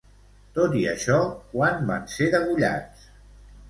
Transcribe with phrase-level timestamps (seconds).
[0.55, 1.19] Tot i això,
[1.53, 3.09] quan van ser degollats?